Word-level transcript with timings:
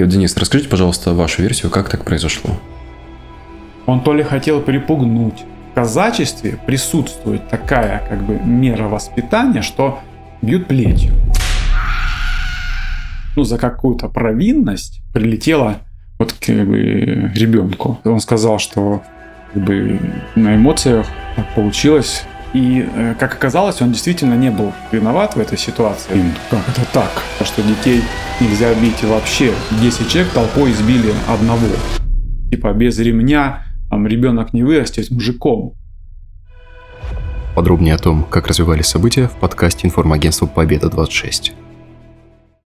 И 0.00 0.02
вот, 0.02 0.08
Денис, 0.08 0.34
расскажите, 0.34 0.70
пожалуйста, 0.70 1.12
вашу 1.12 1.42
версию, 1.42 1.70
как 1.70 1.90
так 1.90 2.06
произошло. 2.06 2.58
Он 3.84 4.02
то 4.02 4.14
ли 4.14 4.22
хотел 4.22 4.62
припугнуть. 4.62 5.44
В 5.72 5.74
казачестве 5.74 6.58
присутствует 6.66 7.50
такая 7.50 8.02
как 8.08 8.22
бы 8.22 8.40
мера 8.42 8.84
воспитания, 8.84 9.60
что 9.60 10.00
бьют 10.40 10.68
плетью. 10.68 11.12
Ну, 13.36 13.44
за 13.44 13.58
какую-то 13.58 14.08
провинность 14.08 15.02
прилетела 15.12 15.80
вот 16.18 16.32
как 16.32 16.66
бы 16.66 17.30
ребенку. 17.34 18.00
Он 18.04 18.20
сказал, 18.20 18.58
что 18.58 19.02
как 19.52 19.62
бы 19.62 20.00
на 20.34 20.56
эмоциях 20.56 21.06
так 21.36 21.54
получилось. 21.54 22.24
И, 22.54 22.88
э, 22.90 23.14
как 23.18 23.34
оказалось, 23.34 23.82
он 23.82 23.92
действительно 23.92 24.32
не 24.34 24.50
был 24.50 24.72
виноват 24.92 25.36
в 25.36 25.40
этой 25.40 25.58
ситуации. 25.58 26.24
Как 26.48 26.66
это 26.70 26.86
так? 26.90 27.10
Что 27.44 27.62
детей 27.62 28.02
нельзя 28.40 28.74
бить 28.74 29.02
вообще. 29.02 29.52
10 29.80 30.08
человек 30.08 30.32
толпой 30.32 30.72
избили 30.72 31.12
одного. 31.28 31.68
Типа 32.50 32.72
без 32.72 32.98
ремня 32.98 33.64
там 33.90 34.06
ребенок 34.06 34.52
не 34.52 34.62
вырастет 34.62 35.10
мужиком. 35.10 35.74
Подробнее 37.54 37.94
о 37.94 37.98
том, 37.98 38.24
как 38.24 38.46
развивались 38.46 38.86
события 38.86 39.28
в 39.28 39.32
подкасте 39.32 39.86
информагентства 39.86 40.46
«Победа-26». 40.46 41.52